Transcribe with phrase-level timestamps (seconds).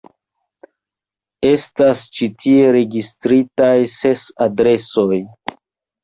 [1.49, 5.19] Estas ĉi tie registritaj ses adresoj.